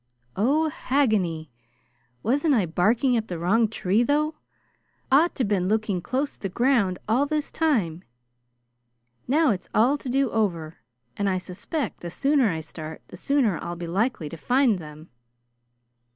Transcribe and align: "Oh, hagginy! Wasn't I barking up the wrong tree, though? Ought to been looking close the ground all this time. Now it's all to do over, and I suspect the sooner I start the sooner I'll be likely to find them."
"Oh, 0.35 0.71
hagginy! 0.87 1.51
Wasn't 2.23 2.55
I 2.55 2.65
barking 2.65 3.15
up 3.15 3.27
the 3.27 3.37
wrong 3.37 3.67
tree, 3.67 4.01
though? 4.01 4.33
Ought 5.11 5.35
to 5.35 5.43
been 5.45 5.67
looking 5.67 6.01
close 6.01 6.37
the 6.37 6.49
ground 6.49 6.97
all 7.07 7.27
this 7.27 7.51
time. 7.51 8.03
Now 9.27 9.51
it's 9.51 9.69
all 9.75 9.99
to 9.99 10.09
do 10.09 10.31
over, 10.31 10.77
and 11.17 11.29
I 11.29 11.37
suspect 11.37 11.99
the 11.99 12.09
sooner 12.09 12.49
I 12.49 12.61
start 12.61 13.03
the 13.09 13.15
sooner 13.15 13.59
I'll 13.63 13.75
be 13.75 13.85
likely 13.85 14.27
to 14.29 14.37
find 14.37 14.79
them." 14.79 15.11